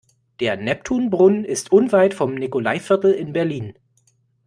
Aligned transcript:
Der 0.39 0.57
Neptunbrunnen 0.57 1.45
ist 1.45 1.71
unweit 1.71 2.15
vom 2.15 2.33
Nikolaiviertel 2.33 3.13
in 3.13 3.33
Berlin. 3.33 3.75